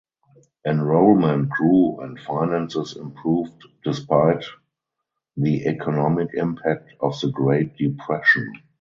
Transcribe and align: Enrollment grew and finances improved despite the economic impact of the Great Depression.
Enrollment 0.65 1.47
grew 1.49 1.99
and 1.99 2.19
finances 2.19 2.97
improved 2.97 3.61
despite 3.83 4.43
the 5.37 5.63
economic 5.67 6.29
impact 6.33 6.91
of 7.01 7.13
the 7.21 7.29
Great 7.29 7.77
Depression. 7.77 8.51